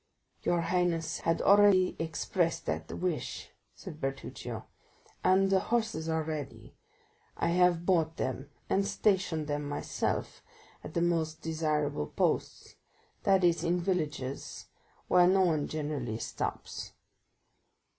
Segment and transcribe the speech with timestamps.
[0.41, 4.65] "Your highness had already expressed that wish," said Bertuccio,
[5.23, 6.73] "and the horses are ready.
[7.37, 10.41] I have bought them, and stationed them myself
[10.83, 12.77] at the most desirable posts,
[13.25, 14.65] that is, in villages,
[15.07, 16.93] where no one generally stops."